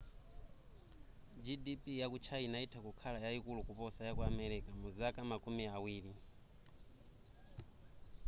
[1.45, 6.13] gdp yaku china itha kukhala yayikulu kuposa yaku america muzaka makumi awiri